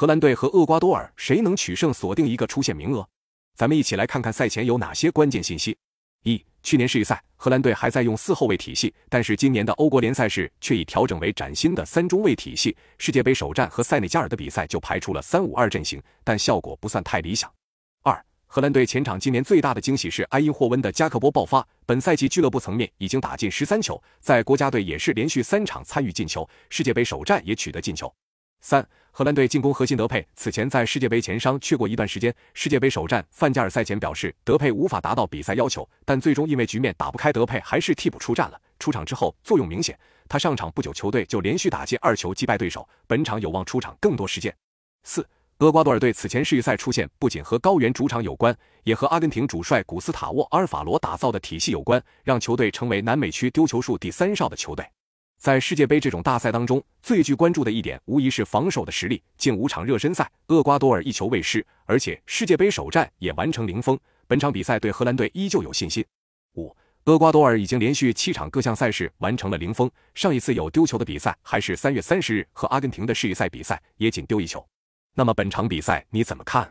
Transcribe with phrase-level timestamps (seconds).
[0.00, 3.06] 荷兰队和厄瓜多尔谁能取胜，锁定一个出线名额？
[3.54, 5.76] 咱们一起来看看赛前有哪些关键信息。
[6.22, 12.74] 一、去年世预赛，荷兰队还在用四后卫体系，但是今年的欧国联赛事却已调整为崭新的三中卫体系。
[12.96, 17.52] 世界杯首战和塞内加尔的比赛就排出了三五二阵型，但效果不算太理想。
[18.02, 28.10] 二、荷兰队前场今年最大的惊喜是埃因霍温的加克波爆发，本赛季俱乐部层面已经打进十三球，在国家队也是连续三场参与进球，世界杯首战也取得进球。
[28.60, 28.86] 三。
[29.12, 32.32] 荷兰队进攻核心德佩此前在世界杯前伤缺过一段时间。
[32.54, 38.60] 世界杯首战，范加尔赛前表示德佩无法达到比赛要求，但最终因为局面打不开，德佩还是替补出战了。
[38.78, 44.54] 出场之后作用明显，他上场不久球队就连续打进二球击败对手，本场有望出场更多时间。
[45.02, 54.86] 四，厄瓜多尔队此前世预赛出现不仅和高原主场有关，也和阿根廷主帅古斯塔沃·阿尔法罗打造的体系有关，让球队成为南美区丢球数第三少的球队。
[55.40, 59.22] 在世界杯这种大赛当中，最具关注的一点无疑是防守的实力。
[59.38, 63.98] 近五场热身赛，厄瓜多尔一球未失，而且世界杯首战也完成零封。
[64.26, 66.04] 本场比赛对荷兰队依旧有信心。
[66.56, 74.62] 五，厄瓜多尔已经连续七场各项赛事完成了零封，上一次有丢球的比赛还是三月三十日和阿根廷的世预赛比赛，也仅丢一球。
[75.14, 76.70] 那么本场比赛你怎么看？